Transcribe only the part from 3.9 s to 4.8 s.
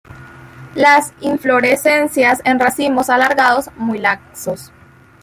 laxos.